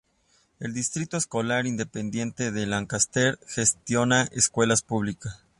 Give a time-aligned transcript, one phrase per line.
[0.59, 5.43] El Distrito Escolar Independiente de Lancaster gestiona escuelas públicas.